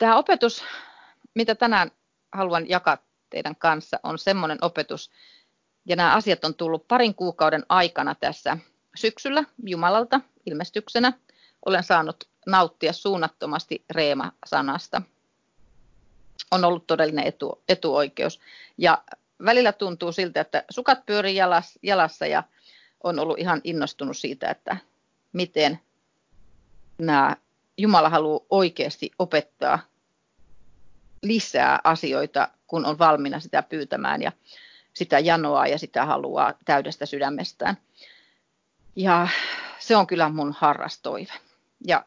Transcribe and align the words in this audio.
Tämä 0.00 0.16
opetus, 0.16 0.64
mitä 1.34 1.54
tänään 1.54 1.90
haluan 2.32 2.68
jakaa 2.68 2.98
teidän 3.30 3.56
kanssa, 3.56 4.00
on 4.02 4.18
semmoinen 4.18 4.58
opetus, 4.60 5.10
ja 5.84 5.96
nämä 5.96 6.14
asiat 6.14 6.44
on 6.44 6.54
tullut 6.54 6.88
parin 6.88 7.14
kuukauden 7.14 7.66
aikana 7.68 8.14
tässä 8.14 8.58
syksyllä 8.96 9.44
Jumalalta 9.66 10.20
ilmestyksenä. 10.46 11.12
Olen 11.66 11.82
saanut 11.82 12.28
nauttia 12.46 12.92
suunnattomasti 12.92 13.84
Reema-sanasta. 13.90 15.02
On 16.50 16.64
ollut 16.64 16.86
todellinen 16.86 17.26
etu, 17.26 17.62
etuoikeus. 17.68 18.40
Ja 18.78 19.02
välillä 19.44 19.72
tuntuu 19.72 20.12
siltä, 20.12 20.40
että 20.40 20.64
sukat 20.70 21.06
pyörii 21.06 21.36
jalas, 21.36 21.78
jalassa 21.82 22.26
ja 22.26 22.42
on 23.02 23.18
ollut 23.18 23.38
ihan 23.38 23.60
innostunut 23.64 24.16
siitä, 24.16 24.50
että 24.50 24.76
miten 25.32 25.80
nämä 26.98 27.36
Jumala 27.78 28.08
haluaa 28.08 28.46
oikeasti 28.50 29.10
opettaa 29.18 29.89
lisää 31.22 31.78
asioita, 31.84 32.48
kun 32.66 32.86
on 32.86 32.98
valmiina 32.98 33.40
sitä 33.40 33.62
pyytämään 33.62 34.22
ja 34.22 34.32
sitä 34.92 35.18
janoaa 35.18 35.66
ja 35.66 35.78
sitä 35.78 36.04
haluaa 36.04 36.54
täydestä 36.64 37.06
sydämestään. 37.06 37.76
Ja 38.96 39.28
se 39.78 39.96
on 39.96 40.06
kyllä 40.06 40.28
mun 40.28 40.54
harrastoive. 40.58 41.32
Ja, 41.86 42.04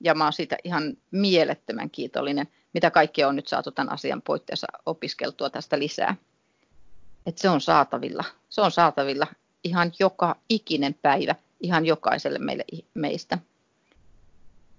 ja 0.00 0.14
mä 0.14 0.24
oon 0.24 0.32
siitä 0.32 0.56
ihan 0.64 0.96
mielettömän 1.10 1.90
kiitollinen, 1.90 2.48
mitä 2.74 2.90
kaikkea 2.90 3.28
on 3.28 3.36
nyt 3.36 3.48
saatu 3.48 3.70
tämän 3.70 3.92
asian 3.92 4.22
poitteessa 4.22 4.66
opiskeltua 4.86 5.50
tästä 5.50 5.78
lisää. 5.78 6.16
Että 7.26 7.40
se 7.40 7.48
on 7.48 7.60
saatavilla. 7.60 8.24
Se 8.48 8.60
on 8.60 8.70
saatavilla 8.70 9.26
ihan 9.64 9.92
joka 9.98 10.36
ikinen 10.48 10.94
päivä, 10.94 11.34
ihan 11.60 11.86
jokaiselle 11.86 12.38
meille, 12.38 12.64
meistä. 12.94 13.38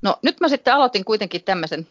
No 0.01 0.19
nyt 0.21 0.39
mä 0.39 0.47
sitten 0.47 0.73
aloitin 0.73 1.05
kuitenkin 1.05 1.43
tämmöisen 1.43 1.88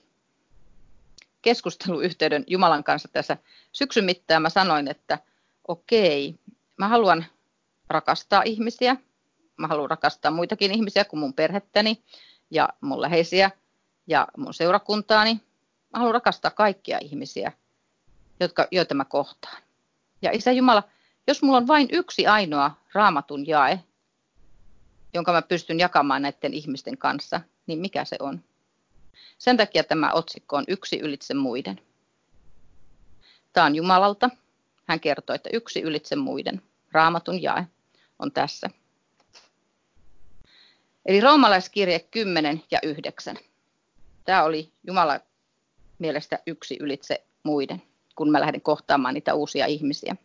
keskusteluyhteyden 1.47 2.45
Jumalan 2.47 2.85
kanssa 2.85 3.09
tässä 3.09 3.37
syksyn 3.73 4.05
mittaan. 4.05 4.43
Mä 4.43 4.51
sanoin, 4.51 4.89
että 4.89 5.19
okei, 5.69 6.35
mä 6.77 6.89
haluan 6.89 7.25
rakastaa 7.89 8.43
ihmisiä. 8.43 8.97
Mä 9.57 9.67
haluan 9.67 9.91
rakastaa 9.91 10.31
muitakin 10.31 10.73
ihmisiä 10.73 11.05
kuin 11.05 11.21
mun 11.21 11.35
perhettäni 11.35 12.03
ja 12.51 12.69
mun 12.81 13.03
läheisiä 13.03 13.51
ja 14.07 14.29
mun 14.37 14.55
seurakuntaani. 14.55 15.41
Mä 15.93 15.99
haluan 15.99 16.15
rakastaa 16.15 16.51
kaikkia 16.51 16.99
ihmisiä, 17.03 17.53
jotka, 18.41 18.69
joita 18.71 18.95
mä 18.95 19.05
kohtaan. 19.05 19.63
Ja 20.23 20.31
Isä 20.33 20.53
Jumala, 20.53 20.83
jos 21.27 21.43
mulla 21.43 21.59
on 21.59 21.67
vain 21.67 21.89
yksi 21.93 22.27
ainoa 22.27 22.71
raamatun 22.93 23.47
jae, 23.47 23.81
jonka 25.15 25.33
mä 25.33 25.43
pystyn 25.43 25.81
jakamaan 25.81 26.23
näiden 26.23 26.55
ihmisten 26.55 26.99
kanssa, 26.99 27.41
niin 27.67 27.79
mikä 27.79 28.05
se 28.05 28.17
on? 28.21 28.41
Sen 29.39 29.57
takia 29.57 29.85
tämä 29.85 30.13
otsikko 30.13 30.57
on 30.57 30.65
yksi 30.69 30.99
ylitse 30.99 31.35
muiden. 31.35 31.81
Tämä 33.53 33.67
on 33.67 33.75
Jumalalta. 33.75 34.31
Hän 34.85 35.01
kertoo, 35.01 35.37
että 35.37 35.51
yksi 35.53 35.81
ylitse 35.81 36.17
muiden. 36.17 36.63
Raamatun 36.93 37.43
jae 37.43 37.67
on 38.19 38.33
tässä. 38.33 38.71
Eli 41.07 41.21
roomalaiskirje 41.21 41.99
10 41.99 42.63
ja 42.71 42.79
9. 42.83 43.37
Tämä 44.25 44.45
oli 44.45 44.73
Jumala 44.87 45.21
mielestä 45.99 46.39
yksi 46.47 46.77
ylitse 46.81 47.25
muiden, 47.43 47.83
kun 48.17 48.31
mä 48.31 48.41
lähden 48.41 48.61
kohtaamaan 48.61 49.15
niitä 49.15 49.35
uusia 49.35 49.67
ihmisiä. 49.67 50.17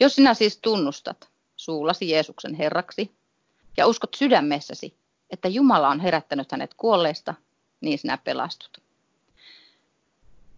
Jos 0.00 0.14
sinä 0.14 0.34
siis 0.34 0.58
tunnustat 0.58 1.28
suullasi 1.56 2.10
Jeesuksen 2.10 2.54
Herraksi 2.54 3.10
ja 3.76 3.86
uskot 3.86 4.14
sydämessäsi, 4.14 4.96
että 5.32 5.48
Jumala 5.48 5.88
on 5.88 6.00
herättänyt 6.00 6.52
hänet 6.52 6.74
kuolleista, 6.74 7.34
niin 7.80 7.98
sinä 7.98 8.18
pelastut. 8.18 8.82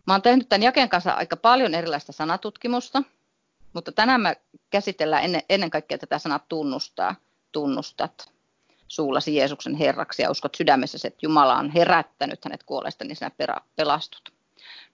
Mä 0.07 0.15
oon 0.15 0.23
tehnyt 0.23 0.49
tämän 0.49 0.63
jakeen 0.63 0.89
kanssa 0.89 1.13
aika 1.13 1.37
paljon 1.37 1.75
erilaista 1.75 2.13
sanatutkimusta, 2.13 3.03
mutta 3.73 3.93
tänään 3.93 4.21
mä 4.21 4.35
käsitellään 4.71 5.25
ennen, 5.49 5.71
kaikkea 5.71 5.99
tätä 5.99 6.19
sanaa 6.19 6.39
tunnustaa, 6.39 7.15
tunnustat 7.53 8.33
suullasi 8.89 9.37
Jeesuksen 9.37 9.75
Herraksi 9.75 10.23
ja 10.23 10.31
uskot 10.31 10.55
sydämessä, 10.55 11.09
että 11.09 11.19
Jumala 11.23 11.57
on 11.59 11.71
herättänyt 11.71 12.45
hänet 12.45 12.63
kuolleista, 12.63 13.05
niin 13.05 13.17
sinä 13.17 13.31
pelastut. 13.77 14.33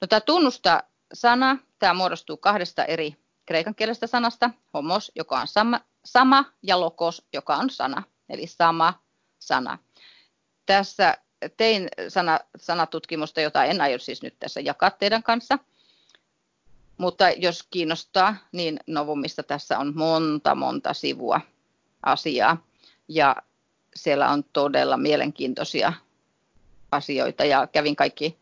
No 0.00 0.06
tämä 0.06 0.20
tunnustaa 0.20 0.82
sana, 1.12 1.58
tämä 1.78 1.94
muodostuu 1.94 2.36
kahdesta 2.36 2.84
eri 2.84 3.16
kreikan 3.46 3.74
kielestä 3.74 4.06
sanasta, 4.06 4.50
homos, 4.74 5.12
joka 5.14 5.40
on 5.40 5.46
sama, 5.46 5.80
sama 6.04 6.44
ja 6.62 6.80
lokos, 6.80 7.26
joka 7.32 7.56
on 7.56 7.70
sana, 7.70 8.02
eli 8.28 8.46
sama 8.46 8.94
sana. 9.40 9.78
Tässä 10.66 11.16
tein 11.56 11.88
sana, 12.08 12.40
sanatutkimusta, 12.56 13.40
jota 13.40 13.64
en 13.64 13.80
aio 13.80 13.98
siis 13.98 14.22
nyt 14.22 14.34
tässä 14.38 14.60
jakaa 14.60 14.90
teidän 14.90 15.22
kanssa. 15.22 15.58
Mutta 16.98 17.30
jos 17.30 17.62
kiinnostaa, 17.62 18.36
niin 18.52 18.80
Novumissa 18.86 19.42
tässä 19.42 19.78
on 19.78 19.92
monta, 19.96 20.54
monta 20.54 20.94
sivua 20.94 21.40
asiaa. 22.02 22.66
Ja 23.08 23.36
siellä 23.94 24.28
on 24.28 24.44
todella 24.44 24.96
mielenkiintoisia 24.96 25.92
asioita 26.92 27.44
ja 27.44 27.66
kävin 27.66 27.96
kaikki, 27.96 28.38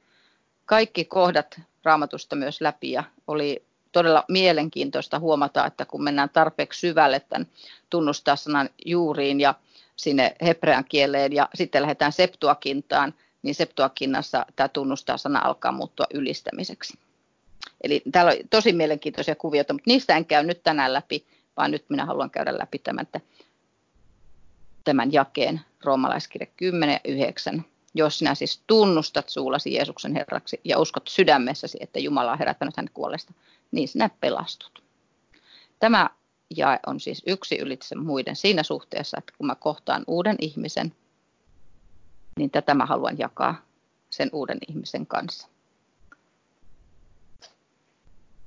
kaikki 0.65 1.05
kohdat 1.05 1.61
raamatusta 1.83 2.37
myös 2.37 2.61
läpi 2.61 2.93
ja 2.93 3.05
oli 3.27 3.65
todella 3.93 4.25
mielenkiintoista 4.29 5.19
huomata, 5.19 5.67
että 5.67 5.85
kun 5.85 6.05
mennään 6.05 6.31
tarpeeksi 6.31 6.81
syvälle 6.81 7.21
tämän 7.21 7.47
tunnustaa 7.91 8.37
sanan 8.37 8.71
juuriin 8.85 9.41
ja 9.41 9.55
sinne 9.99 10.37
hebrean 10.43 10.85
kieleen 10.85 11.33
ja 11.33 11.49
sitten 11.55 11.83
lähdetään 11.83 12.13
septuakintaan, 12.13 13.15
niin 13.43 13.55
septuakinnassa 13.55 14.47
tämä 14.57 14.69
tunnustaa 14.69 15.17
sana 15.17 15.41
alkaa 15.45 15.73
muuttua 15.73 16.07
ylistämiseksi. 16.15 16.99
Eli 17.85 18.03
täällä 18.13 18.33
on 18.33 18.49
tosi 18.51 18.73
mielenkiintoisia 18.73 19.35
kuvioita, 19.35 19.73
mutta 19.73 19.91
niistä 19.91 20.17
en 20.17 20.27
käy 20.27 20.45
nyt 20.45 20.63
tänään 20.63 20.93
läpi, 20.93 21.27
vaan 21.57 21.71
nyt 21.71 21.85
minä 21.89 22.05
haluan 22.05 22.31
käydä 22.31 22.59
läpi 22.59 22.79
tämän, 22.79 23.07
tämän 24.85 25.13
jakeen 25.13 25.61
roomalaiskirja 25.85 26.47
10 26.57 26.93
ja 27.05 27.13
9. 27.13 27.65
Jos 27.95 28.19
sinä 28.19 28.35
siis 28.35 28.63
tunnustat 28.67 29.29
suullasi 29.29 29.75
Jeesuksen 29.75 30.15
Herraksi 30.15 30.61
ja 30.65 30.79
uskot 30.79 31.09
sydämessäsi, 31.09 31.79
että 31.81 31.99
Jumala 31.99 32.33
on 32.33 32.39
herättänyt 32.39 32.77
hänet 32.77 32.93
kuolesta, 32.95 33.33
niin 33.71 33.89
sinä 33.89 34.11
pelastut. 34.21 34.83
Tämä 35.79 36.11
jae 36.57 36.79
on 36.87 37.01
siis 37.01 37.23
yksi 37.27 37.59
ylitse 37.59 37.95
muiden 37.95 38.37
siinä 38.37 38.63
suhteessa, 38.63 39.19
että 39.19 39.33
kun 39.39 39.47
mä 39.47 39.55
kohtaan 39.55 40.05
uuden 40.07 40.37
ihmisen, 40.41 40.95
niin 42.37 42.51
tätä 42.51 42.75
mä 42.75 42.87
haluan 42.87 43.19
jakaa 43.19 43.63
sen 44.11 44.31
uuden 44.33 44.59
ihmisen 44.69 45.07
kanssa. 45.07 45.49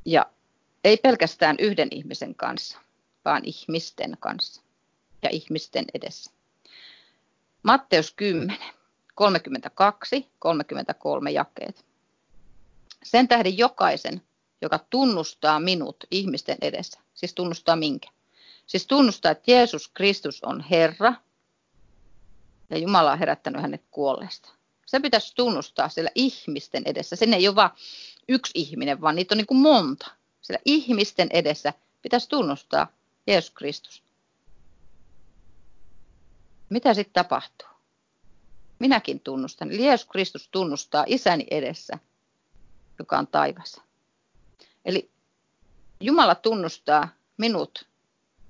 Ja 0.05 0.25
ei 0.83 0.97
pelkästään 0.97 1.55
yhden 1.59 1.87
ihmisen 1.91 2.35
kanssa, 2.35 2.77
vaan 3.25 3.41
ihmisten 3.45 4.17
kanssa 4.19 4.61
ja 5.23 5.29
ihmisten 5.29 5.85
edessä. 5.93 6.31
Matteus 7.63 8.13
10, 8.13 8.57
32, 9.15 10.31
33 10.39 11.31
jakeet. 11.31 11.85
Sen 13.03 13.27
tähden 13.27 13.57
jokaisen, 13.57 14.21
joka 14.61 14.79
tunnustaa 14.89 15.59
minut 15.59 16.03
ihmisten 16.11 16.57
edessä. 16.61 16.99
Siis 17.13 17.33
tunnustaa 17.33 17.75
minkä? 17.75 18.09
Siis 18.65 18.87
tunnustaa, 18.87 19.31
että 19.31 19.51
Jeesus 19.51 19.87
Kristus 19.87 20.43
on 20.43 20.61
Herra 20.61 21.13
ja 22.69 22.77
Jumala 22.77 23.11
on 23.11 23.19
herättänyt 23.19 23.61
hänet 23.61 23.83
kuolleesta. 23.91 24.49
Se 24.85 24.99
pitäisi 24.99 25.35
tunnustaa 25.35 25.89
siellä 25.89 26.11
ihmisten 26.15 26.83
edessä. 26.85 27.15
Sen 27.15 27.33
ei 27.33 27.47
ole 27.47 27.55
vain 27.55 27.69
yksi 28.29 28.51
ihminen, 28.55 29.01
vaan 29.01 29.15
niitä 29.15 29.33
on 29.33 29.37
niin 29.37 29.47
kuin 29.47 29.61
monta. 29.61 30.11
Siellä 30.41 30.61
ihmisten 30.65 31.27
edessä 31.31 31.73
pitäisi 32.01 32.29
tunnustaa 32.29 32.87
Jeesus 33.27 33.51
Kristus. 33.51 34.03
Mitä 36.69 36.93
sitten 36.93 37.13
tapahtuu? 37.13 37.67
Minäkin 38.79 39.19
tunnustan. 39.19 39.79
Jeesus 39.79 40.07
Kristus 40.07 40.47
tunnustaa 40.47 41.03
isäni 41.07 41.47
edessä, 41.51 41.99
joka 42.99 43.19
on 43.19 43.27
taivassa. 43.27 43.81
Eli 44.85 45.11
Jumala 45.99 46.35
tunnustaa 46.35 47.09
minut 47.37 47.87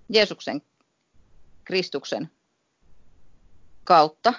Jeesuksen 0.10 0.62
Kristuksen 1.64 2.32
kautta 3.84 4.34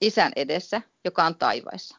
isän 0.00 0.32
edessä, 0.36 0.82
joka 1.04 1.24
on 1.24 1.34
taivaissa. 1.34 1.96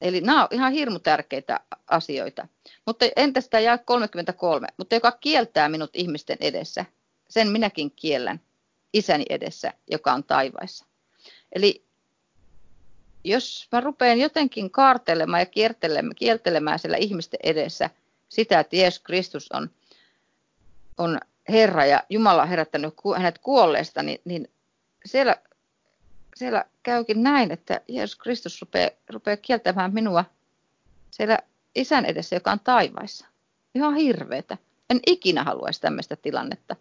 Eli 0.00 0.20
nämä 0.20 0.40
ovat 0.40 0.52
ihan 0.52 0.72
hirmu 0.72 0.98
tärkeitä 0.98 1.60
asioita. 1.86 2.48
Mutta 2.86 3.04
entä 3.16 3.40
tämä 3.50 3.60
jää 3.60 3.78
33? 3.78 4.66
Mutta 4.76 4.94
joka 4.94 5.12
kieltää 5.12 5.68
minut 5.68 5.90
ihmisten 5.94 6.38
edessä, 6.40 6.84
sen 7.28 7.48
minäkin 7.48 7.90
kiellän 7.90 8.40
isäni 8.92 9.24
edessä, 9.30 9.72
joka 9.90 10.12
on 10.12 10.24
taivaissa. 10.24 10.84
Eli 11.52 11.87
jos 13.30 13.68
mä 13.72 13.80
rupean 13.80 14.18
jotenkin 14.18 14.70
kaartelemaan 14.70 15.40
ja 15.40 15.46
kiertelemään, 15.46 16.14
kiertelemään 16.14 16.78
siellä 16.78 16.96
ihmisten 16.96 17.40
edessä 17.42 17.90
sitä, 18.28 18.60
että 18.60 18.76
Jeesus 18.76 19.02
Kristus 19.02 19.52
on, 19.52 19.70
on 20.98 21.20
Herra 21.48 21.86
ja 21.86 22.02
Jumala 22.10 22.42
on 22.42 22.48
herättänyt 22.48 22.94
hänet 23.16 23.38
kuolleesta, 23.38 24.02
niin, 24.02 24.20
niin 24.24 24.50
siellä, 25.04 25.36
siellä 26.34 26.64
käykin 26.82 27.22
näin, 27.22 27.50
että 27.50 27.80
Jeesus 27.88 28.16
Kristus 28.16 28.60
rupeaa, 28.60 28.90
rupeaa 29.10 29.36
kieltämään 29.36 29.94
minua 29.94 30.24
siellä 31.10 31.38
isän 31.74 32.04
edessä, 32.04 32.36
joka 32.36 32.52
on 32.52 32.60
taivaissa. 32.60 33.26
Ihan 33.74 33.94
hirveetä. 33.94 34.58
En 34.90 35.00
ikinä 35.06 35.44
haluaisi 35.44 35.80
tämmöistä 35.80 36.16
tilannetta. 36.16 36.76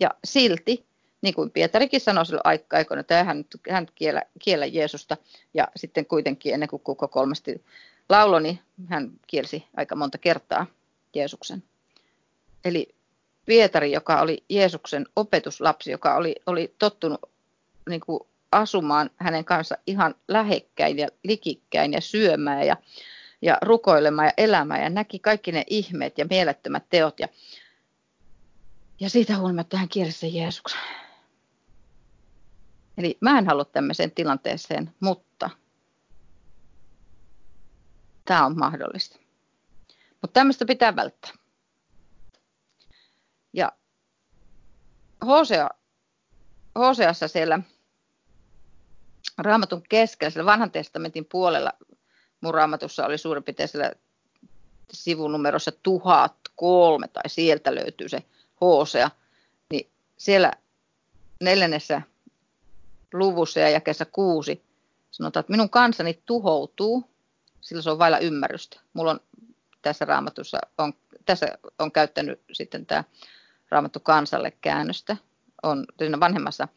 Ja 0.00 0.10
silti, 0.24 0.86
niin 1.22 1.34
kuin 1.34 1.50
Pietarikin 1.50 2.00
sanoi 2.00 2.26
silloin 2.26 2.58
aikoina, 2.72 3.00
että 3.00 3.24
hän, 3.24 3.44
hän 3.70 3.86
kiellä, 3.94 4.22
kiellä 4.38 4.66
Jeesusta. 4.66 5.16
Ja 5.54 5.68
sitten 5.76 6.06
kuitenkin 6.06 6.54
ennen 6.54 6.68
kuin 6.68 6.82
koko 6.82 7.08
kolmesti 7.08 7.64
lauloi, 8.08 8.42
niin 8.42 8.58
hän 8.86 9.10
kielsi 9.26 9.64
aika 9.76 9.96
monta 9.96 10.18
kertaa 10.18 10.66
Jeesuksen. 11.14 11.62
Eli 12.64 12.94
Pietari, 13.46 13.92
joka 13.92 14.20
oli 14.20 14.44
Jeesuksen 14.48 15.06
opetuslapsi, 15.16 15.90
joka 15.90 16.16
oli, 16.16 16.34
oli 16.46 16.74
tottunut 16.78 17.20
niin 17.88 18.00
kuin 18.00 18.20
asumaan 18.52 19.10
hänen 19.16 19.44
kanssa 19.44 19.78
ihan 19.86 20.14
lähekkäin 20.28 20.98
ja 20.98 21.08
likikkäin 21.24 21.92
ja 21.92 22.00
syömään 22.00 22.66
ja, 22.66 22.76
ja 23.42 23.58
rukoilemaan 23.62 24.26
ja 24.26 24.32
elämään 24.36 24.82
ja 24.82 24.90
näki 24.90 25.18
kaikki 25.18 25.52
ne 25.52 25.64
ihmeet 25.66 26.18
ja 26.18 26.26
mielettömät 26.30 26.84
teot. 26.90 27.20
Ja, 27.20 27.28
ja 29.00 29.10
siitä 29.10 29.38
huolimatta 29.38 29.76
hän 29.76 29.88
kielsi 29.88 30.36
Jeesuksen. 30.36 30.80
Eli 32.98 33.18
mä 33.20 33.38
en 33.38 33.46
halua 33.46 33.64
tämmöiseen 33.64 34.10
tilanteeseen, 34.10 34.94
mutta 35.00 35.50
tämä 38.24 38.46
on 38.46 38.58
mahdollista. 38.58 39.18
Mutta 40.22 40.32
tämmöistä 40.32 40.66
pitää 40.66 40.96
välttää. 40.96 41.30
Ja 43.52 43.72
Hosea, 45.26 45.68
Hoseassa 46.78 47.28
siellä 47.28 47.60
raamatun 49.38 49.82
keskellä, 49.88 50.30
siellä 50.30 50.50
vanhan 50.50 50.70
testamentin 50.70 51.24
puolella, 51.24 51.72
mun 52.40 52.54
raamatussa 52.54 53.06
oli 53.06 53.18
suurin 53.18 53.44
piirtein 53.44 53.68
siellä 53.68 53.92
sivunumerossa 54.92 55.72
1003 55.82 57.08
tai 57.08 57.28
sieltä 57.28 57.74
löytyy 57.74 58.08
se 58.08 58.22
Hosea, 58.60 59.10
niin 59.70 59.90
siellä 60.16 60.52
neljännessä 61.40 62.02
luvussa 63.12 63.60
ja 63.60 63.68
jakeessa 63.68 64.04
kuusi 64.04 64.62
sanotaan, 65.10 65.40
että 65.40 65.52
minun 65.52 65.70
kansani 65.70 66.22
tuhoutuu, 66.26 67.04
sillä 67.60 67.82
se 67.82 67.90
on 67.90 67.98
vailla 67.98 68.18
ymmärrystä. 68.18 68.80
Mulla 68.92 69.10
on 69.10 69.20
tässä 69.82 70.04
raamatussa, 70.04 70.58
on, 70.78 70.92
tässä 71.24 71.46
on 71.78 71.92
käyttänyt 71.92 72.40
sitten 72.52 72.86
tämä 72.86 73.04
raamattu 73.70 74.00
kansalle 74.00 74.50
käännöstä. 74.50 75.16
On 75.62 75.84
siinä 75.98 76.20
vanhemmassa 76.20 76.68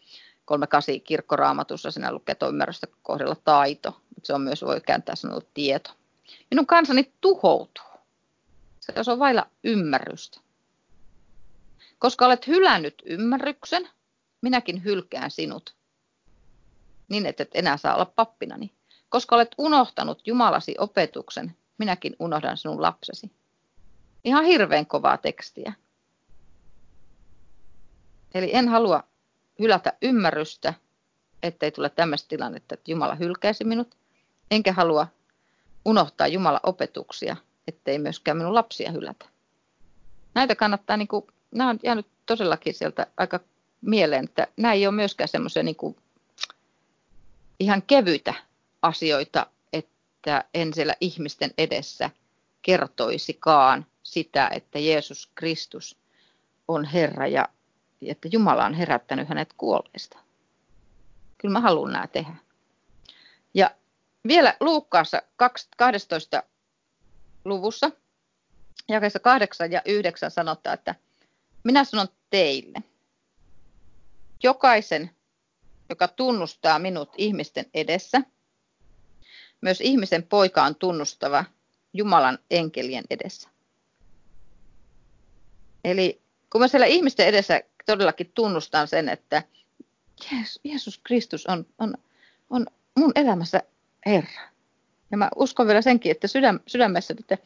38 0.46 1.02
kirkkoraamatussa 1.02 1.92
siinä 1.92 2.12
lukee 2.12 2.36
tuo 2.36 2.50
ymmärrystä 2.50 2.88
kohdella 3.02 3.36
taito, 3.36 4.02
mutta 4.16 4.28
se 4.28 4.34
on 4.34 4.42
myös, 4.42 4.62
voi 4.62 4.82
kääntää 4.82 5.16
sanoa 5.16 5.42
tieto. 5.54 5.92
Minun 6.52 6.68
kansani 6.68 7.14
tuhoutuu. 7.22 7.84
Se 8.80 9.12
on 9.12 9.20
vailla 9.20 9.48
ymmärrystä. 9.64 10.40
Koska 12.00 12.26
olet 12.26 12.48
hylännyt 12.48 13.02
ymmärryksen, 13.06 13.90
minäkin 14.42 14.84
hylkään 14.84 15.32
sinut, 15.32 15.76
niin 17.12 17.26
että 17.26 17.44
et 17.44 17.50
enää 17.54 17.78
saa 17.78 17.96
olla 17.96 18.06
pappinani. 18.06 18.72
Koska 19.10 19.36
olet 19.36 19.56
unohtanut 19.58 20.28
Jumalasi 20.28 20.76
opetuksen, 20.78 21.56
minäkin 21.78 22.16
unohdan 22.20 22.58
sinun 22.58 22.82
lapsesi. 22.82 23.32
Ihan 24.24 24.46
hirveän 24.46 24.86
kovaa 24.86 25.18
tekstiä. 25.18 25.74
Eli 28.34 28.50
en 28.54 28.68
halua 28.68 29.04
hylätä 29.60 29.94
ymmärrystä, 30.02 30.74
ettei 31.44 31.72
tule 31.72 31.90
tämmöistä 31.90 32.30
tilannetta, 32.30 32.74
että 32.74 32.92
Jumala 32.92 33.16
hylkäisi 33.16 33.64
minut. 33.64 33.96
Enkä 34.52 34.74
halua 34.74 35.08
unohtaa 35.86 36.28
Jumala 36.28 36.60
opetuksia, 36.64 37.38
ettei 37.68 38.00
myöskään 38.00 38.38
minun 38.38 38.56
lapsia 38.56 38.92
hylätä. 38.92 39.26
Näitä 40.34 40.56
kannattaa, 40.56 40.98
niin 40.98 41.08
kuin, 41.08 41.28
nämä 41.52 41.70
on 41.70 41.80
jäänyt 41.84 42.08
todellakin 42.26 42.74
sieltä 42.74 43.08
aika 43.18 43.40
mieleen, 43.82 44.24
että 44.24 44.48
nämä 44.58 44.74
ei 44.74 44.88
ole 44.88 44.96
myöskään 44.96 45.28
semmoisia 45.28 45.64
niin 45.64 45.76
kuin, 45.76 45.96
ihan 47.62 47.82
kevyitä 47.82 48.34
asioita, 48.82 49.48
että 49.74 50.46
en 50.54 50.74
siellä 50.74 50.94
ihmisten 51.02 51.52
edessä 51.58 52.10
kertoisikaan 52.62 53.86
sitä, 54.04 54.50
että 54.54 54.80
Jeesus 54.80 55.32
Kristus 55.36 55.98
on 56.68 56.86
Herra 56.86 57.28
ja 57.28 57.50
että 58.02 58.30
Jumala 58.32 58.66
on 58.66 58.74
herättänyt 58.74 59.30
hänet 59.30 59.54
kuolleista. 59.54 60.18
Kyllä 61.38 61.52
mä 61.52 61.60
haluan 61.60 61.92
nämä 61.92 62.08
tehdä. 62.08 62.36
Ja 63.54 63.72
vielä 64.28 64.56
Luukkaassa 64.60 65.22
12. 65.36 66.44
luvussa, 67.46 67.92
jakeessa 68.90 69.20
8 69.20 69.72
ja 69.72 69.82
9 69.86 70.32
sanotaan, 70.32 70.74
että 70.74 70.96
minä 71.64 71.84
sanon 71.84 72.08
teille, 72.30 72.84
jokaisen, 74.44 75.12
joka 75.92 76.08
tunnustaa 76.08 76.80
minut 76.80 77.10
ihmisten 77.18 77.66
edessä, 77.74 78.22
myös 79.62 79.82
ihmisen 79.82 80.24
poika 80.24 80.64
on 80.64 80.76
tunnustava 80.76 81.46
Jumalan 81.94 82.40
enkelien 82.52 83.04
edessä. 83.10 83.50
Eli 85.84 86.22
kun 86.52 86.62
mä 86.62 86.68
siellä 86.68 86.86
ihmisten 86.86 87.28
edessä 87.28 87.62
todellakin 87.86 88.32
tunnustan 88.36 88.88
sen, 88.88 89.10
että 89.10 89.44
Jeesus 90.64 90.98
Kristus 90.98 91.48
on, 91.48 91.66
on, 91.78 91.94
on 92.50 92.68
mun 92.98 93.12
elämässä 93.16 93.64
Herra. 94.06 94.42
Ja 95.12 95.18
mä 95.18 95.30
uskon 95.36 95.68
vielä 95.68 95.82
senkin, 95.82 96.12
että 96.12 96.28
sydäm, 96.28 96.60
sydämessä, 96.68 97.16
että, 97.20 97.38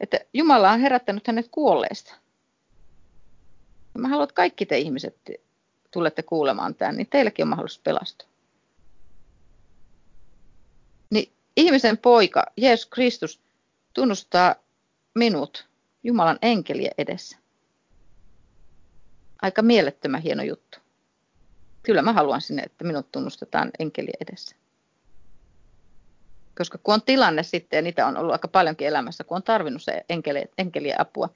että 0.00 0.20
Jumala 0.34 0.70
on 0.70 0.80
herättänyt 0.80 1.26
hänet 1.26 1.48
kuolleesta. 1.50 2.14
Mä 3.98 4.08
haluan, 4.08 4.24
että 4.24 4.34
kaikki 4.34 4.66
te 4.66 4.78
ihmiset 4.78 5.16
tulette 5.90 6.22
kuulemaan 6.22 6.74
tämän, 6.74 6.96
niin 6.96 7.06
teilläkin 7.06 7.42
on 7.42 7.48
mahdollisuus 7.48 7.82
pelastua. 7.84 8.28
Niin 11.10 11.32
ihmisen 11.56 11.98
poika, 11.98 12.44
Jeesus 12.56 12.86
Kristus, 12.86 13.40
tunnustaa 13.94 14.54
minut 15.14 15.66
Jumalan 16.02 16.38
enkelien 16.42 16.94
edessä 16.98 17.40
aika 19.42 19.62
mielettömän 19.62 20.22
hieno 20.22 20.42
juttu. 20.42 20.78
Kyllä 21.82 22.02
mä 22.02 22.12
haluan 22.12 22.40
sinne, 22.40 22.62
että 22.62 22.84
minut 22.84 23.12
tunnustetaan 23.12 23.70
enkeli 23.78 24.10
edessä. 24.20 24.56
Koska 26.58 26.78
kun 26.78 26.94
on 26.94 27.02
tilanne 27.02 27.42
sitten, 27.42 27.76
ja 27.76 27.82
niitä 27.82 28.06
on 28.06 28.16
ollut 28.16 28.32
aika 28.32 28.48
paljonkin 28.48 28.88
elämässä, 28.88 29.24
kun 29.24 29.36
on 29.36 29.42
tarvinnut 29.42 29.82
se 29.82 30.04
enkeli, 30.08 30.44
enkelien 30.58 31.00
apua. 31.00 31.28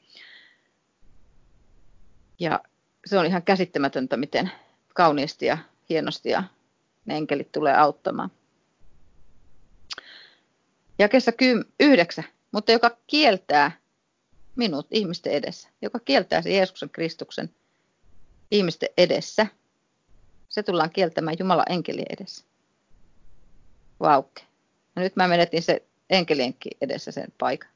Ja 2.39 2.61
se 3.07 3.19
on 3.19 3.27
ihan 3.27 3.43
käsittämätöntä, 3.43 4.17
miten 4.17 4.51
kauniisti 4.95 5.47
ja 5.47 5.59
hienosti 5.89 6.29
ja 6.29 6.45
ne 7.05 7.17
enkelit 7.17 7.53
tulee 7.53 7.77
auttamaan. 7.77 8.31
Jakessa 10.99 11.33
yhdeksän, 11.81 12.25
mutta 12.53 12.73
joka 12.73 12.97
kieltää 13.07 13.73
minut 14.57 14.87
ihmisten 14.91 15.33
edessä, 15.33 15.69
joka 15.83 15.99
kieltää 15.99 16.43
se 16.43 16.51
Jeesuksen 16.51 16.91
Kristuksen 16.91 17.55
ihmisten 18.51 18.89
edessä. 18.99 19.47
Se 20.49 20.63
tullaan 20.63 20.91
kieltämään 20.91 21.37
Jumalan 21.39 21.73
enkelien 21.73 22.07
edessä. 22.11 22.45
Vauke. 24.01 24.43
Ja 24.97 25.03
nyt 25.03 25.17
mä 25.17 25.29
menetin 25.29 25.63
se 25.63 25.83
enkelienkin 26.11 26.73
edessä 26.81 27.11
sen 27.13 27.33
paikan. 27.39 27.74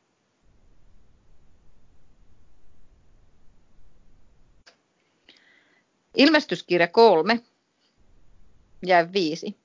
Ilmestyskirja 6.18 6.88
kolme 6.88 7.40
ja 8.87 9.12
viisi. 9.12 9.58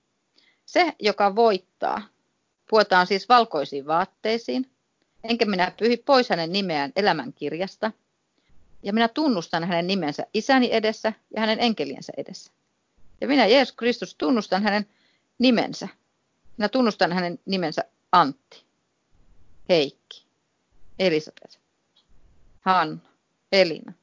Se, 0.65 0.93
joka 1.00 1.36
voittaa, 1.36 2.01
puetaan 2.69 3.07
siis 3.07 3.29
valkoisiin 3.29 3.88
vaatteisiin, 3.88 4.72
enkä 5.24 5.45
minä 5.45 5.72
pyhi 5.77 5.98
pois 5.98 6.29
hänen 6.29 6.51
nimeään 6.51 6.91
elämänkirjasta– 6.95 7.91
ja 8.83 8.93
minä 8.93 9.07
tunnustan 9.07 9.63
hänen 9.63 9.88
nimensä 9.88 10.27
isäni 10.33 10.69
edessä 10.72 11.13
ja 11.36 11.41
hänen 11.41 11.60
enkeliensä 11.60 12.13
edessä. 12.17 12.51
Ja 13.22 13.27
minä, 13.27 13.45
Jeesus 13.45 13.75
Kristus, 13.75 14.15
tunnustan 14.15 14.63
hänen 14.63 14.88
nimensä. 15.39 15.88
Minä 16.57 16.69
tunnustan 16.69 17.13
hänen 17.13 17.39
nimensä 17.45 17.83
Antti, 18.12 18.63
Heikki, 19.69 20.25
Elisabeth, 21.00 21.60
Hanna, 22.62 23.10
Elina, 23.51 23.93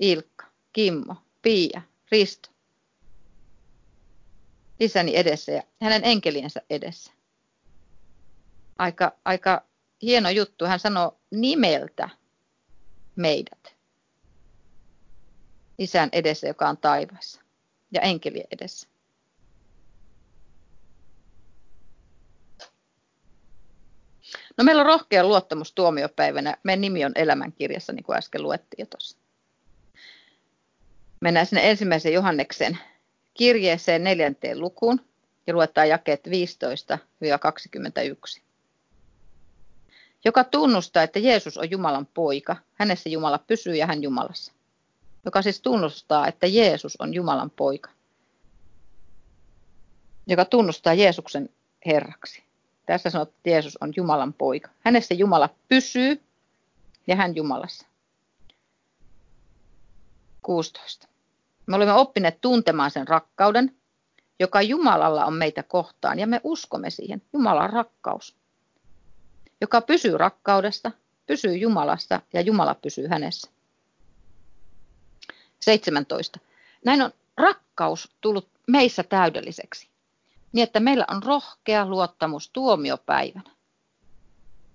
Ilkka, 0.00 0.46
Kimmo, 0.72 1.16
Piia, 1.42 1.82
Risto. 2.12 2.48
Isäni 4.80 5.16
edessä 5.16 5.52
ja 5.52 5.62
hänen 5.80 6.04
enkeliensä 6.04 6.62
edessä. 6.70 7.12
Aika, 8.78 9.12
aika 9.24 9.64
hieno 10.02 10.30
juttu. 10.30 10.64
Hän 10.64 10.80
sanoo 10.80 11.18
nimeltä 11.30 12.08
meidät. 13.16 13.74
Isän 15.78 16.08
edessä, 16.12 16.46
joka 16.46 16.68
on 16.68 16.76
taivaassa. 16.76 17.40
Ja 17.92 18.00
enkelien 18.00 18.46
edessä. 18.50 18.88
No 24.56 24.64
meillä 24.64 24.80
on 24.80 24.86
rohkea 24.86 25.24
luottamus 25.24 25.72
tuomiopäivänä. 25.72 26.56
Meidän 26.62 26.80
nimi 26.80 27.04
on 27.04 27.12
elämänkirjassa, 27.14 27.92
niin 27.92 28.04
kuin 28.04 28.18
äsken 28.18 28.42
luettiin 28.42 28.88
tuossa. 28.88 29.18
Mennään 31.20 31.46
sinne 31.46 31.70
ensimmäisen 31.70 32.12
Johanneksen 32.12 32.78
kirjeeseen 33.34 34.04
neljänteen 34.04 34.60
lukuun 34.60 35.00
ja 35.46 35.54
luetaan 35.54 35.88
jakeet 35.88 36.26
15-21. 36.26 36.30
Joka 40.24 40.44
tunnustaa, 40.44 41.02
että 41.02 41.18
Jeesus 41.18 41.58
on 41.58 41.70
Jumalan 41.70 42.06
poika, 42.06 42.56
hänessä 42.74 43.08
Jumala 43.08 43.38
pysyy 43.38 43.76
ja 43.76 43.86
hän 43.86 44.02
Jumalassa. 44.02 44.52
Joka 45.24 45.42
siis 45.42 45.60
tunnustaa, 45.60 46.26
että 46.26 46.46
Jeesus 46.46 46.96
on 46.98 47.14
Jumalan 47.14 47.50
poika. 47.50 47.90
Joka 50.26 50.44
tunnustaa 50.44 50.94
Jeesuksen 50.94 51.48
Herraksi. 51.86 52.42
Tässä 52.86 53.10
sanoo, 53.10 53.22
että 53.22 53.50
Jeesus 53.50 53.78
on 53.80 53.92
Jumalan 53.96 54.32
poika. 54.32 54.70
Hänessä 54.80 55.14
Jumala 55.14 55.48
pysyy 55.68 56.22
ja 57.06 57.16
hän 57.16 57.36
Jumalassa. 57.36 57.87
16. 60.48 61.08
Me 61.66 61.76
olemme 61.76 61.92
oppineet 61.92 62.40
tuntemaan 62.40 62.90
sen 62.90 63.08
rakkauden, 63.08 63.76
joka 64.40 64.62
Jumalalla 64.62 65.24
on 65.24 65.34
meitä 65.34 65.62
kohtaan, 65.62 66.18
ja 66.18 66.26
me 66.26 66.40
uskomme 66.44 66.90
siihen. 66.90 67.22
Jumala 67.32 67.62
on 67.62 67.70
rakkaus, 67.70 68.36
joka 69.60 69.80
pysyy 69.80 70.18
rakkaudesta, 70.18 70.90
pysyy 71.26 71.56
Jumalassa 71.56 72.20
ja 72.32 72.40
Jumala 72.40 72.74
pysyy 72.74 73.06
hänessä. 73.06 73.50
17. 75.60 76.38
Näin 76.84 77.02
on 77.02 77.12
rakkaus 77.36 78.10
tullut 78.20 78.48
meissä 78.66 79.02
täydelliseksi, 79.02 79.88
niin 80.52 80.62
että 80.62 80.80
meillä 80.80 81.04
on 81.10 81.22
rohkea 81.22 81.86
luottamus 81.86 82.50
tuomiopäivänä. 82.50 83.50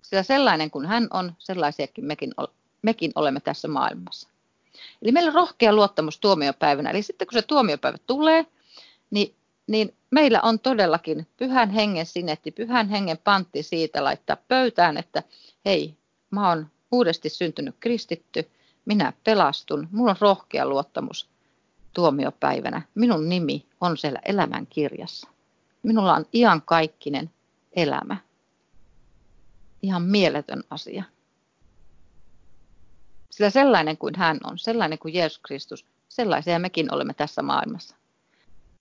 Sillä 0.01 0.23
sellainen 0.23 0.71
kuin 0.71 0.85
hän 0.85 1.07
on, 1.11 1.35
sellaisiakin 1.39 2.05
mekin, 2.05 2.33
mekin 2.81 3.11
olemme 3.15 3.39
tässä 3.39 3.67
maailmassa. 3.67 4.32
Eli 5.01 5.11
meillä 5.11 5.29
on 5.29 5.35
rohkea 5.35 5.73
luottamus 5.73 6.19
tuomiopäivänä. 6.19 6.89
Eli 6.89 7.01
sitten 7.01 7.27
kun 7.27 7.33
se 7.33 7.41
tuomiopäivä 7.41 7.97
tulee, 8.07 8.45
niin, 9.11 9.35
niin 9.67 9.93
meillä 10.11 10.41
on 10.41 10.59
todellakin 10.59 11.27
pyhän 11.37 11.69
hengen 11.69 12.05
sinetti, 12.05 12.51
pyhän 12.51 12.89
hengen 12.89 13.17
pantti 13.17 13.63
siitä 13.63 14.03
laittaa 14.03 14.37
pöytään, 14.47 14.97
että 14.97 15.23
hei, 15.65 15.97
mä 16.31 16.49
oon 16.49 16.67
uudesti 16.91 17.29
syntynyt 17.29 17.75
kristitty, 17.79 18.49
minä 18.85 19.13
pelastun, 19.23 19.87
mulla 19.91 20.11
on 20.11 20.17
rohkea 20.19 20.65
luottamus 20.65 21.29
tuomiopäivänä. 21.93 22.81
Minun 22.95 23.29
nimi 23.29 23.65
on 23.81 23.97
siellä 23.97 24.19
elämän 24.25 24.67
kirjassa. 24.67 25.27
Minulla 25.83 26.13
on 26.13 26.25
iankaikkinen 26.33 27.31
elämä. 27.75 28.17
Ihan 29.81 30.01
mieletön 30.01 30.63
asia. 30.69 31.03
Sillä 33.33 33.49
sellainen 33.49 33.97
kuin 33.97 34.15
hän 34.15 34.39
on, 34.43 34.57
sellainen 34.59 34.99
kuin 34.99 35.13
Jeesus 35.13 35.39
Kristus, 35.39 35.85
sellaisia 36.09 36.59
mekin 36.59 36.93
olemme 36.93 37.13
tässä 37.13 37.41
maailmassa. 37.41 37.95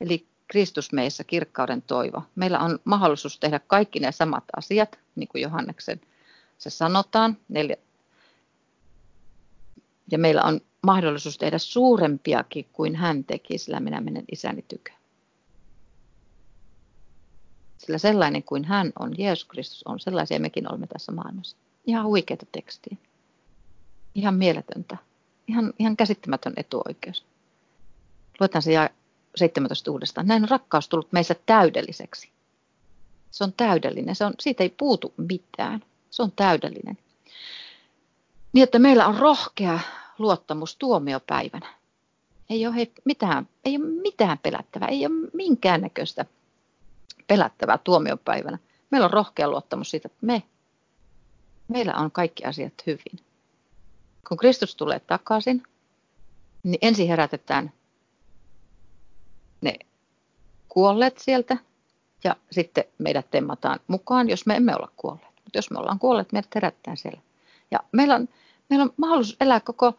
Eli 0.00 0.26
Kristus 0.48 0.92
meissä, 0.92 1.24
kirkkauden 1.24 1.82
toivo. 1.82 2.22
Meillä 2.34 2.58
on 2.58 2.78
mahdollisuus 2.84 3.38
tehdä 3.38 3.58
kaikki 3.58 4.00
ne 4.00 4.12
samat 4.12 4.44
asiat, 4.56 4.98
niin 5.16 5.28
kuin 5.28 5.42
Johanneksen 5.42 6.00
se 6.58 6.70
sanotaan. 6.70 7.36
Neljä. 7.48 7.76
Ja 10.10 10.18
meillä 10.18 10.42
on 10.42 10.60
mahdollisuus 10.82 11.38
tehdä 11.38 11.58
suurempiakin 11.58 12.68
kuin 12.72 12.96
hän 12.96 13.24
teki, 13.24 13.58
sillä 13.58 13.80
minä 13.80 14.00
menen 14.00 14.24
isäni 14.32 14.62
tykö. 14.62 14.92
Sillä 17.78 17.98
sellainen 17.98 18.42
kuin 18.42 18.64
hän 18.64 18.92
on, 18.98 19.14
Jeesus 19.18 19.44
Kristus 19.44 19.82
on, 19.84 20.00
sellaisia 20.00 20.40
mekin 20.40 20.70
olemme 20.70 20.86
tässä 20.86 21.12
maailmassa. 21.12 21.56
Ihan 21.86 22.06
huikeita 22.06 22.46
tekstiä. 22.52 22.96
Ihan 24.14 24.34
mieletöntä. 24.34 24.96
Ihan, 25.48 25.72
ihan 25.78 25.96
käsittämätön 25.96 26.52
etuoikeus. 26.56 27.24
Luetaan 28.40 28.62
se 28.62 28.90
17 29.36 29.90
uudestaan. 29.90 30.26
Näin 30.26 30.42
on 30.42 30.48
rakkaus 30.48 30.88
tullut 30.88 31.12
meissä 31.12 31.34
täydelliseksi. 31.46 32.30
Se 33.30 33.44
on 33.44 33.52
täydellinen. 33.52 34.16
Se 34.16 34.24
on, 34.24 34.34
siitä 34.40 34.62
ei 34.62 34.74
puutu 34.78 35.14
mitään. 35.16 35.84
Se 36.10 36.22
on 36.22 36.32
täydellinen. 36.32 36.98
Niin, 38.52 38.62
että 38.62 38.78
meillä 38.78 39.06
on 39.06 39.18
rohkea 39.18 39.80
luottamus 40.18 40.76
tuomiopäivänä. 40.76 41.74
Ei 42.50 42.66
ole, 42.66 42.74
hei, 42.74 42.92
mitään, 43.04 43.48
ei 43.64 43.76
ole 43.76 43.84
mitään 43.84 44.38
pelättävää, 44.38 44.88
ei 44.88 45.06
ole 45.06 45.30
minkäännäköistä 45.32 46.24
pelättävää 47.26 47.78
tuomiopäivänä. 47.78 48.58
Meillä 48.90 49.04
on 49.04 49.10
rohkea 49.10 49.48
luottamus 49.48 49.90
siitä, 49.90 50.06
että 50.06 50.26
me, 50.26 50.42
meillä 51.68 51.94
on 51.94 52.10
kaikki 52.10 52.44
asiat 52.44 52.72
hyvin 52.86 53.31
kun 54.28 54.36
Kristus 54.36 54.76
tulee 54.76 55.00
takaisin, 55.00 55.62
niin 56.62 56.78
ensin 56.82 57.08
herätetään 57.08 57.72
ne 59.60 59.78
kuolleet 60.68 61.18
sieltä 61.18 61.56
ja 62.24 62.36
sitten 62.50 62.84
meidät 62.98 63.30
temmataan 63.30 63.80
mukaan, 63.86 64.28
jos 64.30 64.46
me 64.46 64.56
emme 64.56 64.76
olla 64.76 64.92
kuolleet. 64.96 65.34
Mutta 65.44 65.58
jos 65.58 65.70
me 65.70 65.78
ollaan 65.78 65.98
kuolleet, 65.98 66.32
meidät 66.32 66.54
herätetään 66.54 66.96
siellä. 66.96 67.20
Ja 67.70 67.80
meillä 67.92 68.14
on, 68.14 68.28
meillä 68.70 68.82
on 68.82 68.94
mahdollisuus 68.96 69.36
elää 69.40 69.60
koko, 69.60 69.94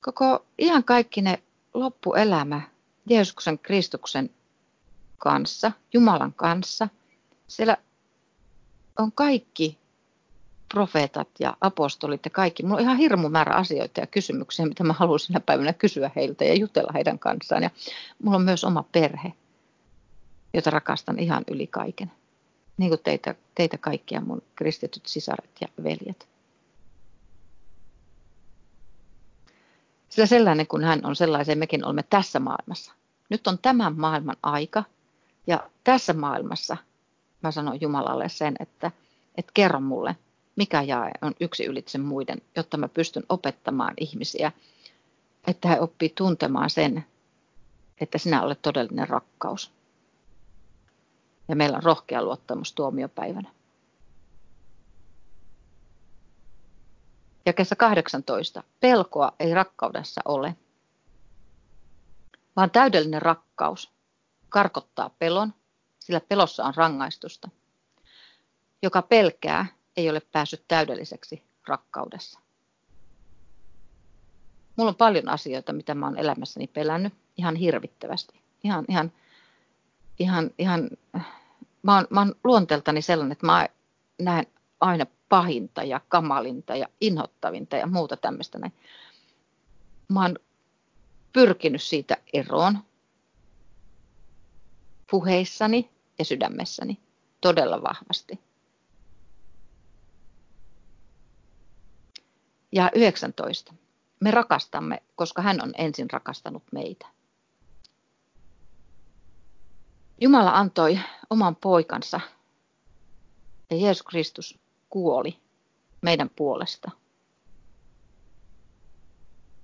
koko 0.00 0.46
ihan 0.58 0.84
kaikki 0.84 1.22
ne 1.22 1.42
loppuelämä 1.74 2.60
Jeesuksen 3.06 3.58
Kristuksen 3.58 4.30
kanssa, 5.18 5.72
Jumalan 5.92 6.32
kanssa. 6.32 6.88
Siellä 7.48 7.76
on 8.98 9.12
kaikki 9.12 9.78
profeetat 10.74 11.28
ja 11.40 11.56
apostolit 11.60 12.24
ja 12.24 12.30
kaikki. 12.30 12.62
Mulla 12.62 12.76
on 12.76 12.82
ihan 12.82 12.96
hirmu 12.96 13.28
määrä 13.28 13.54
asioita 13.54 14.00
ja 14.00 14.06
kysymyksiä, 14.06 14.66
mitä 14.66 14.84
mä 14.84 14.92
haluan 14.92 15.18
sinä 15.18 15.40
päivänä 15.40 15.72
kysyä 15.72 16.10
heiltä 16.16 16.44
ja 16.44 16.54
jutella 16.54 16.92
heidän 16.94 17.18
kanssaan. 17.18 17.62
Ja 17.62 17.70
mulla 18.22 18.36
on 18.36 18.42
myös 18.42 18.64
oma 18.64 18.84
perhe, 18.92 19.32
jota 20.54 20.70
rakastan 20.70 21.18
ihan 21.18 21.44
yli 21.50 21.66
kaiken. 21.66 22.12
Niin 22.76 22.90
kuin 22.90 23.00
teitä, 23.04 23.34
teitä 23.54 23.78
kaikkia 23.78 24.20
mun 24.20 24.42
kristityt 24.56 25.06
sisaret 25.06 25.50
ja 25.60 25.68
veljet. 25.84 26.28
Sillä 30.08 30.26
sellainen 30.26 30.66
kuin 30.66 30.84
hän 30.84 31.00
on, 31.06 31.16
sellaisen 31.16 31.58
mekin 31.58 31.84
olemme 31.84 32.02
tässä 32.02 32.40
maailmassa. 32.40 32.92
Nyt 33.30 33.46
on 33.46 33.58
tämän 33.58 33.98
maailman 34.00 34.36
aika 34.42 34.84
ja 35.46 35.70
tässä 35.84 36.12
maailmassa 36.12 36.76
mä 37.42 37.50
sanon 37.50 37.80
Jumalalle 37.80 38.28
sen, 38.28 38.54
että, 38.60 38.90
että 39.36 39.52
kerro 39.54 39.80
mulle, 39.80 40.16
mikä 40.58 40.82
jae 40.82 41.10
on 41.22 41.34
yksi 41.40 41.64
ylitse 41.64 41.98
muiden, 41.98 42.42
jotta 42.56 42.76
mä 42.76 42.88
pystyn 42.88 43.22
opettamaan 43.28 43.94
ihmisiä, 43.96 44.52
että 45.46 45.68
he 45.68 45.80
oppii 45.80 46.08
tuntemaan 46.08 46.70
sen, 46.70 47.04
että 48.00 48.18
sinä 48.18 48.42
olet 48.42 48.62
todellinen 48.62 49.08
rakkaus. 49.08 49.72
Ja 51.48 51.56
meillä 51.56 51.76
on 51.76 51.82
rohkea 51.82 52.22
luottamus 52.22 52.72
tuomiopäivänä. 52.72 53.50
Ja 57.46 57.52
kesä 57.52 57.76
18. 57.76 58.62
Pelkoa 58.80 59.32
ei 59.40 59.54
rakkaudessa 59.54 60.20
ole, 60.24 60.56
vaan 62.56 62.70
täydellinen 62.70 63.22
rakkaus 63.22 63.90
karkottaa 64.48 65.10
pelon, 65.18 65.54
sillä 65.98 66.20
pelossa 66.20 66.64
on 66.64 66.74
rangaistusta. 66.76 67.48
Joka 68.82 69.02
pelkää, 69.02 69.77
ei 69.98 70.10
ole 70.10 70.20
päässyt 70.20 70.64
täydelliseksi 70.68 71.42
rakkaudessa. 71.66 72.40
Mulla 74.76 74.88
on 74.88 74.96
paljon 74.96 75.28
asioita, 75.28 75.72
mitä 75.72 75.94
mä 75.94 76.06
oon 76.06 76.18
elämässäni 76.18 76.66
pelännyt, 76.66 77.14
ihan 77.36 77.56
hirvittävästi. 77.56 78.40
Ihan, 78.64 78.84
ihan, 78.88 79.12
ihan, 80.18 80.50
ihan, 80.58 80.90
mä 81.82 81.94
oon, 81.94 82.06
mä 82.10 82.20
oon 82.20 82.34
luonteeltani 82.44 83.02
sellainen, 83.02 83.32
että 83.32 83.46
mä 83.46 83.68
näen 84.18 84.46
aina 84.80 85.06
pahinta 85.28 85.82
ja 85.82 86.00
kamalinta 86.08 86.76
ja 86.76 86.88
inhottavinta 87.00 87.76
ja 87.76 87.86
muuta 87.86 88.16
tämmöistä. 88.16 88.58
Näin. 88.58 88.72
Mä 90.08 90.22
oon 90.22 90.36
pyrkinyt 91.32 91.82
siitä 91.82 92.16
eroon 92.32 92.78
puheissani 95.10 95.90
ja 96.18 96.24
sydämessäni 96.24 96.98
todella 97.40 97.82
vahvasti. 97.82 98.47
Ja 102.72 102.90
19. 102.94 103.74
Me 104.20 104.30
rakastamme, 104.30 105.02
koska 105.16 105.42
hän 105.42 105.62
on 105.62 105.72
ensin 105.78 106.10
rakastanut 106.10 106.62
meitä. 106.72 107.06
Jumala 110.20 110.50
antoi 110.50 111.00
oman 111.30 111.56
poikansa 111.56 112.20
ja 113.70 113.76
Jeesus 113.76 114.02
Kristus 114.02 114.58
kuoli 114.90 115.38
meidän 116.02 116.30
puolesta. 116.36 116.90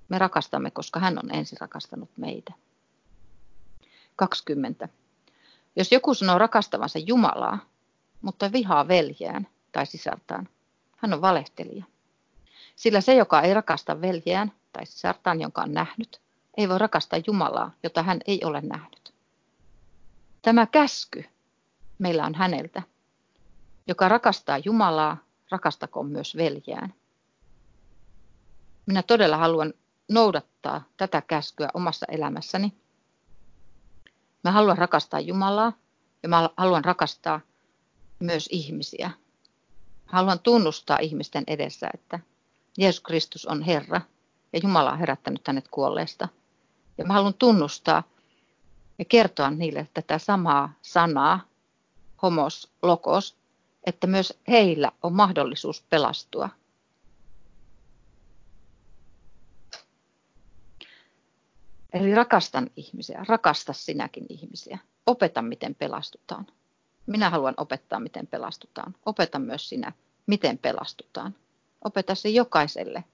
Me 0.08 0.18
rakastamme, 0.18 0.70
koska 0.70 1.00
hän 1.00 1.18
on 1.18 1.34
ensin 1.34 1.60
rakastanut 1.60 2.10
meitä. 2.16 2.52
20. 4.16 4.88
Jos 5.76 5.92
joku 5.92 6.14
sanoo 6.14 6.38
rakastavansa 6.38 6.98
Jumalaa, 6.98 7.58
mutta 8.22 8.52
vihaa 8.52 8.88
veljeään, 8.88 9.48
tai 9.72 9.86
sisartaan, 9.86 10.48
hän 10.96 11.12
on 11.12 11.20
valehtelija. 11.20 11.84
Sillä 12.76 13.00
se, 13.00 13.14
joka 13.14 13.40
ei 13.40 13.54
rakasta 13.54 14.00
veljeään 14.00 14.52
tai 14.72 14.86
sisartaan, 14.86 15.40
jonka 15.40 15.62
on 15.62 15.72
nähnyt, 15.72 16.20
ei 16.56 16.68
voi 16.68 16.78
rakastaa 16.78 17.20
Jumalaa, 17.26 17.70
jota 17.82 18.02
hän 18.02 18.20
ei 18.26 18.40
ole 18.44 18.60
nähnyt. 18.60 19.14
Tämä 20.42 20.66
käsky 20.66 21.24
meillä 21.98 22.24
on 22.26 22.34
häneltä. 22.34 22.82
Joka 23.86 24.08
rakastaa 24.08 24.58
Jumalaa, 24.58 25.16
rakastakoon 25.50 26.06
myös 26.06 26.36
veljeään. 26.36 26.94
Minä 28.86 29.02
todella 29.02 29.36
haluan 29.36 29.74
noudattaa 30.08 30.84
tätä 30.96 31.22
käskyä 31.22 31.68
omassa 31.74 32.06
elämässäni. 32.08 32.72
Mä 34.44 34.50
haluan 34.50 34.78
rakastaa 34.78 35.20
Jumalaa 35.20 35.72
ja 36.22 36.28
mä 36.28 36.50
haluan 36.56 36.84
rakastaa 36.84 37.40
myös 38.18 38.48
ihmisiä. 38.52 39.10
Haluan 40.06 40.40
tunnustaa 40.40 40.98
ihmisten 40.98 41.44
edessä, 41.46 41.90
että 41.94 42.20
Jeesus 42.78 43.00
Kristus 43.00 43.46
on 43.46 43.62
Herra 43.62 44.00
ja 44.52 44.60
Jumala 44.62 44.92
on 44.92 44.98
herättänyt 44.98 45.46
hänet 45.48 45.68
kuolleesta. 45.68 46.28
Ja 46.98 47.04
mä 47.04 47.12
haluan 47.12 47.34
tunnustaa 47.34 48.02
ja 48.98 49.04
kertoa 49.04 49.50
niille 49.50 49.88
tätä 49.94 50.18
samaa 50.18 50.72
sanaa, 50.82 51.40
homos, 52.22 52.72
lokos, 52.82 53.36
että 53.86 54.06
myös 54.06 54.38
heillä 54.48 54.92
on 55.02 55.12
mahdollisuus 55.12 55.82
pelastua. 55.90 56.48
Eli 61.92 62.14
rakastan 62.14 62.70
ihmisiä, 62.76 63.24
rakasta 63.28 63.72
sinäkin 63.72 64.26
ihmisiä. 64.28 64.78
Opeta, 65.06 65.42
miten 65.42 65.74
pelastutaan. 65.74 66.46
Minä 67.06 67.30
haluan 67.30 67.54
opettaa, 67.56 68.00
miten 68.00 68.26
pelastutaan. 68.26 68.94
Opeta 69.06 69.38
myös 69.38 69.68
sinä, 69.68 69.92
miten 70.26 70.58
pelastutaan. 70.58 71.34
Opeta 71.84 72.14
se 72.14 72.28
jokaiselle. 72.28 73.04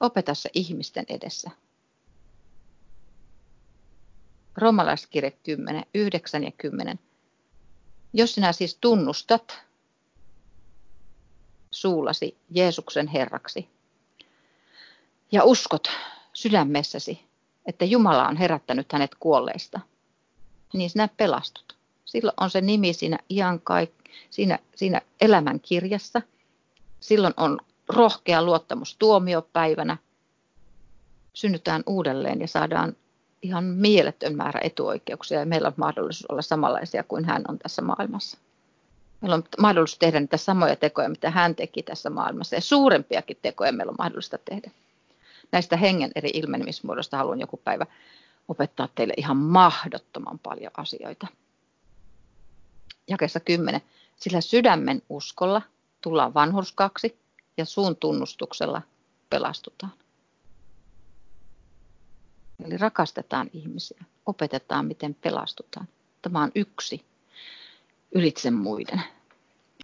Opeta 0.00 0.34
se 0.34 0.50
ihmisten 0.54 1.04
edessä. 1.08 1.50
Roomalaiskirje 4.56 5.30
10, 5.30 5.84
9 5.94 6.44
ja 6.44 6.50
10. 6.50 6.98
Jos 8.12 8.34
sinä 8.34 8.52
siis 8.52 8.78
tunnustat 8.80 9.58
suullasi 11.70 12.36
Jeesuksen 12.50 13.08
Herraksi 13.08 13.68
ja 15.32 15.44
uskot 15.44 15.88
sydämessäsi, 16.32 17.24
että 17.66 17.84
Jumala 17.84 18.28
on 18.28 18.36
herättänyt 18.36 18.92
hänet 18.92 19.14
kuolleista, 19.14 19.80
niin 20.72 20.90
sinä 20.90 21.08
pelastut. 21.16 21.76
Silloin 22.04 22.34
on 22.40 22.50
se 22.50 22.60
nimi 22.60 22.92
siinä, 22.92 23.18
ihan 23.28 23.60
kaik- 23.60 24.10
siinä, 24.30 24.58
siinä 24.74 25.00
elämän 25.20 25.60
kirjassa. 25.60 26.22
Silloin 27.00 27.34
on 27.36 27.58
rohkea 27.88 28.42
luottamus 28.42 28.96
tuomiopäivänä. 28.96 29.96
Synnytään 31.32 31.82
uudelleen 31.86 32.40
ja 32.40 32.48
saadaan 32.48 32.96
ihan 33.42 33.64
mieletön 33.64 34.36
määrä 34.36 34.60
etuoikeuksia 34.62 35.40
ja 35.40 35.46
meillä 35.46 35.68
on 35.68 35.74
mahdollisuus 35.76 36.26
olla 36.30 36.42
samanlaisia 36.42 37.02
kuin 37.02 37.24
hän 37.24 37.44
on 37.48 37.58
tässä 37.58 37.82
maailmassa. 37.82 38.38
Meillä 39.20 39.34
on 39.34 39.44
mahdollisuus 39.58 39.98
tehdä 39.98 40.20
niitä 40.20 40.36
samoja 40.36 40.76
tekoja, 40.76 41.08
mitä 41.08 41.30
hän 41.30 41.54
teki 41.54 41.82
tässä 41.82 42.10
maailmassa 42.10 42.54
ja 42.54 42.60
suurempiakin 42.60 43.38
tekoja 43.42 43.72
meillä 43.72 43.90
on 43.90 43.96
mahdollista 43.98 44.38
tehdä. 44.38 44.70
Näistä 45.52 45.76
hengen 45.76 46.10
eri 46.14 46.30
ilmenemismuodoista 46.34 47.16
haluan 47.16 47.40
joku 47.40 47.56
päivä 47.56 47.86
opettaa 48.48 48.88
teille 48.94 49.14
ihan 49.16 49.36
mahdottoman 49.36 50.38
paljon 50.38 50.72
asioita. 50.76 51.26
Jakessa 53.08 53.40
10. 53.40 53.80
Sillä 54.16 54.40
sydämen 54.40 55.02
uskolla 55.08 55.62
tullaan 56.00 56.34
vanhurskaksi 56.34 57.18
ja 57.56 57.64
suun 57.64 57.96
tunnustuksella 57.96 58.82
pelastutaan. 59.30 59.92
Eli 62.64 62.76
rakastetaan 62.76 63.50
ihmisiä, 63.52 64.04
opetetaan 64.26 64.86
miten 64.86 65.14
pelastutaan. 65.14 65.88
Tämä 66.22 66.42
on 66.42 66.52
yksi 66.54 67.04
ylitse 68.12 68.50
muiden. 68.50 69.02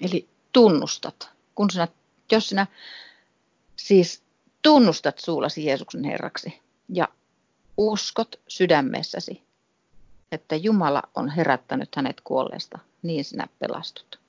Eli 0.00 0.28
tunnustat. 0.52 1.30
Kun 1.54 1.70
sinä, 1.70 1.88
jos 2.32 2.48
sinä 2.48 2.66
siis 3.76 4.22
tunnustat 4.62 5.18
suullasi 5.18 5.66
Jeesuksen 5.66 6.04
Herraksi 6.04 6.60
ja 6.88 7.08
uskot 7.76 8.40
sydämessäsi, 8.48 9.42
että 10.32 10.56
Jumala 10.56 11.02
on 11.14 11.28
herättänyt 11.28 11.96
hänet 11.96 12.20
kuolleesta, 12.20 12.78
niin 13.02 13.24
sinä 13.24 13.46
pelastut. 13.58 14.20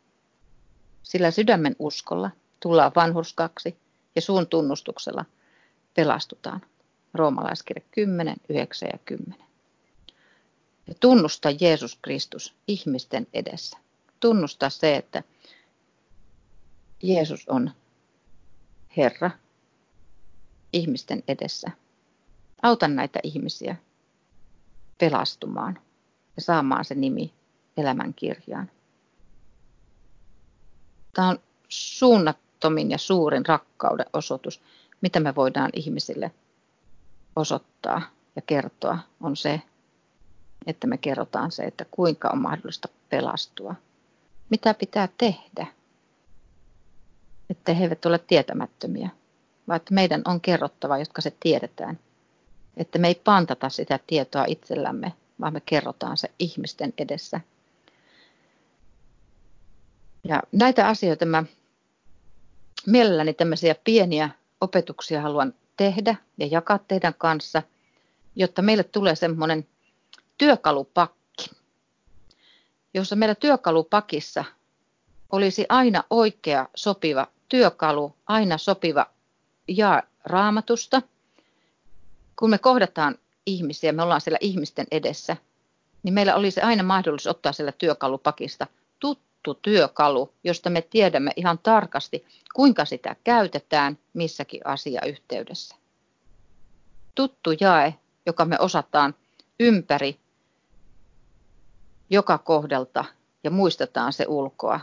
Sillä 1.04 1.32
sydämen 1.32 1.76
uskolla 1.80 2.32
tullaan 2.62 2.92
vanhurskaksi 2.96 3.78
ja 4.16 4.22
suun 4.22 4.48
tunnustuksella 4.48 5.26
pelastutaan. 5.94 6.62
Roomalaiskirja 7.14 7.86
10, 7.92 8.36
9 8.50 8.90
ja 8.94 9.00
10. 9.06 9.46
Ja 10.88 10.94
tunnusta 11.00 11.50
Jeesus 11.60 12.00
Kristus 12.02 12.56
ihmisten 12.68 13.28
edessä. 13.34 13.78
Tunnusta 14.20 14.70
se, 14.70 14.96
että 14.96 15.24
Jeesus 17.04 17.50
on 17.50 17.72
Herra 18.98 19.32
ihmisten 20.74 21.24
edessä. 21.28 21.72
Auta 22.62 22.88
näitä 22.88 23.20
ihmisiä 23.24 23.76
pelastumaan 24.98 25.80
ja 26.36 26.42
saamaan 26.42 26.86
se 26.86 26.96
nimi 26.96 27.34
elämän 27.78 28.14
kirjaan. 28.14 28.72
Tämä 31.14 31.30
on 31.30 31.40
suunnattomin 32.62 32.92
ja 32.92 32.98
suurin 32.98 33.46
rakkauden 33.46 34.06
osoitus, 34.14 34.62
mitä 35.02 35.20
me 35.20 35.36
voidaan 35.36 35.70
ihmisille 35.74 36.32
osoittaa 37.36 38.02
ja 38.36 38.42
kertoa, 38.42 39.00
on 39.22 39.36
se, 39.36 39.62
että 40.68 40.88
me 40.88 40.98
kerrotaan 40.98 41.52
se, 41.52 41.64
että 41.64 41.86
kuinka 41.92 42.30
on 42.30 42.42
mahdollista 42.42 42.88
pelastua. 43.10 43.76
Mitä 44.50 44.74
pitää 44.74 45.10
tehdä, 45.18 45.68
että 47.50 47.74
he 47.74 47.84
eivät 47.84 48.06
ole 48.06 48.20
tietämättömiä, 48.20 49.10
vaan 49.68 49.78
että 49.78 49.94
meidän 49.94 50.22
on 50.26 50.42
kerrottava, 50.42 50.98
jotka 50.98 51.22
se 51.22 51.34
tiedetään. 51.40 52.00
Että 52.78 53.00
me 53.00 53.08
ei 53.08 53.16
pantata 53.16 53.70
sitä 53.70 54.00
tietoa 54.08 54.46
itsellämme, 54.48 55.14
vaan 55.40 55.54
me 55.54 55.62
kerrotaan 55.62 56.18
se 56.18 56.32
ihmisten 56.40 56.94
edessä. 56.98 57.42
Ja 60.24 60.44
näitä 60.52 60.88
asioita 60.88 61.26
mä 61.26 61.44
mielelläni 62.88 63.34
tämmöisiä 63.34 63.76
pieniä 63.84 64.30
opetuksia 64.62 65.22
haluan 65.22 65.54
tehdä 65.78 66.16
ja 66.38 66.48
jakaa 66.52 66.80
teidän 66.80 67.14
kanssa, 67.14 67.64
jotta 68.36 68.62
meille 68.62 68.84
tulee 68.84 69.16
semmoinen 69.16 69.68
työkalupakki, 70.38 71.52
jossa 72.94 73.16
meillä 73.16 73.36
työkalupakissa 73.36 74.44
olisi 75.32 75.66
aina 75.70 76.04
oikea 76.10 76.68
sopiva 76.76 77.28
työkalu, 77.50 78.16
aina 78.28 78.58
sopiva 78.58 79.06
ja 79.68 80.04
raamatusta. 80.24 81.02
Kun 82.40 82.50
me 82.50 82.58
kohdataan 82.58 83.18
ihmisiä, 83.46 83.92
me 83.92 84.04
ollaan 84.04 84.22
siellä 84.22 84.38
ihmisten 84.42 84.88
edessä, 84.92 85.38
niin 86.04 86.14
meillä 86.14 86.36
olisi 86.36 86.62
aina 86.62 86.84
mahdollisuus 86.84 87.36
ottaa 87.36 87.54
siellä 87.54 87.72
työkalupakista 87.72 88.68
tuttu 89.00 89.31
työkalu, 89.62 90.34
josta 90.44 90.70
me 90.70 90.82
tiedämme 90.82 91.32
ihan 91.36 91.60
tarkasti, 91.64 92.26
kuinka 92.56 92.86
sitä 92.86 93.16
käytetään 93.24 93.98
missäkin 94.14 94.62
asiayhteydessä. 94.66 95.76
Tuttu 97.16 97.50
jae, 97.60 97.96
joka 98.26 98.46
me 98.46 98.60
osataan 98.60 99.16
ympäri 99.60 100.20
joka 102.12 102.38
kohdalta 102.38 103.06
ja 103.44 103.52
muistetaan 103.52 104.14
se 104.14 104.26
ulkoa, 104.28 104.80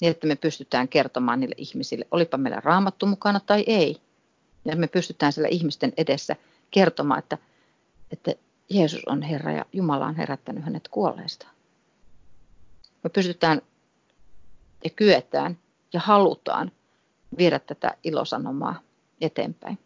niin 0.00 0.10
että 0.10 0.26
me 0.26 0.36
pystytään 0.36 0.88
kertomaan 0.88 1.40
niille 1.40 1.54
ihmisille, 1.58 2.06
olipa 2.10 2.36
meillä 2.36 2.60
raamattu 2.64 3.06
mukana 3.06 3.40
tai 3.40 3.64
ei. 3.66 4.00
Ja 4.64 4.76
me 4.76 4.86
pystytään 4.86 5.32
siellä 5.32 5.48
ihmisten 5.48 5.92
edessä 5.96 6.36
kertomaan, 6.70 7.18
että, 7.18 7.38
että 8.12 8.34
Jeesus 8.70 9.02
on 9.06 9.22
Herra 9.22 9.52
ja 9.52 9.64
Jumala 9.72 10.06
on 10.06 10.16
herättänyt 10.16 10.64
hänet 10.64 10.88
kuolleesta. 10.88 11.46
Me 13.02 13.10
pystytään 13.10 13.62
ja 14.84 14.90
kyetään 14.90 15.58
ja 15.92 16.00
halutaan 16.00 16.72
viedä 17.38 17.58
tätä 17.58 17.94
ilosanomaa 18.04 18.80
eteenpäin. 19.20 19.78